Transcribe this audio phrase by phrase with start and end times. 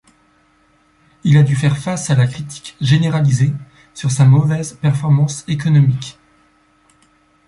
[1.23, 3.53] Il a du faire face à la critique généralisée
[3.93, 6.17] sur sa mauvaise performance économique.